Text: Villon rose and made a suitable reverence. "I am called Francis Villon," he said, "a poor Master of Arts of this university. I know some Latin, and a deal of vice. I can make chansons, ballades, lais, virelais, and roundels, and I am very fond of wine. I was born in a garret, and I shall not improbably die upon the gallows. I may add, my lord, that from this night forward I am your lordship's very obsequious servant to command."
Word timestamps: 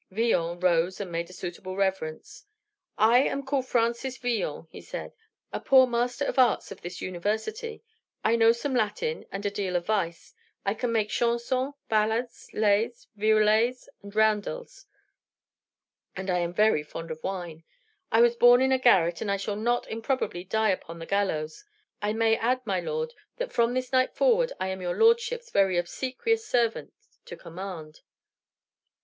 Villon 0.09 0.59
rose 0.59 0.99
and 0.99 1.11
made 1.11 1.29
a 1.29 1.33
suitable 1.33 1.75
reverence. 1.75 2.45
"I 2.97 3.19
am 3.19 3.43
called 3.45 3.67
Francis 3.67 4.17
Villon," 4.17 4.65
he 4.71 4.81
said, 4.81 5.13
"a 5.53 5.59
poor 5.59 5.85
Master 5.85 6.25
of 6.25 6.39
Arts 6.39 6.71
of 6.71 6.81
this 6.81 7.01
university. 7.01 7.83
I 8.23 8.35
know 8.35 8.51
some 8.51 8.73
Latin, 8.73 9.27
and 9.31 9.45
a 9.45 9.51
deal 9.51 9.75
of 9.75 9.85
vice. 9.85 10.33
I 10.65 10.73
can 10.73 10.91
make 10.91 11.09
chansons, 11.09 11.75
ballades, 11.87 12.49
lais, 12.51 13.05
virelais, 13.15 13.75
and 14.01 14.15
roundels, 14.15 14.87
and 16.15 16.31
I 16.31 16.39
am 16.39 16.51
very 16.55 16.81
fond 16.81 17.11
of 17.11 17.21
wine. 17.23 17.63
I 18.11 18.21
was 18.21 18.35
born 18.35 18.59
in 18.59 18.71
a 18.71 18.79
garret, 18.79 19.21
and 19.21 19.29
I 19.29 19.37
shall 19.37 19.55
not 19.55 19.87
improbably 19.87 20.43
die 20.43 20.71
upon 20.71 20.97
the 20.97 21.05
gallows. 21.05 21.63
I 22.01 22.13
may 22.13 22.35
add, 22.37 22.65
my 22.65 22.79
lord, 22.79 23.13
that 23.37 23.53
from 23.53 23.75
this 23.75 23.91
night 23.91 24.15
forward 24.15 24.51
I 24.59 24.69
am 24.69 24.81
your 24.81 24.97
lordship's 24.97 25.51
very 25.51 25.77
obsequious 25.77 26.43
servant 26.43 26.91
to 27.25 27.37
command." 27.37 27.99